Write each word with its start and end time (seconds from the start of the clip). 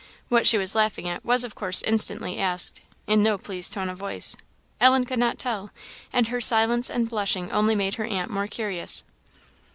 What 0.29 0.47
she 0.47 0.57
was 0.57 0.73
laughing 0.73 1.07
at, 1.07 1.23
was 1.23 1.43
of 1.43 1.53
course 1.53 1.83
instantly 1.83 2.39
asked, 2.39 2.81
in 3.05 3.21
no 3.21 3.37
pleased 3.37 3.73
tone 3.73 3.87
of 3.87 3.99
voice. 3.99 4.35
Ellen 4.79 5.05
could 5.05 5.19
not 5.19 5.37
tell; 5.37 5.69
and 6.11 6.29
her 6.29 6.41
silence 6.41 6.89
and 6.89 7.07
blushing 7.07 7.51
only 7.51 7.75
made 7.75 7.93
her 8.01 8.05
aunt 8.05 8.31
more 8.31 8.47
curious. 8.47 9.03